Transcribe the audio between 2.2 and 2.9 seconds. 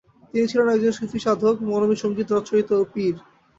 রচয়িতা ও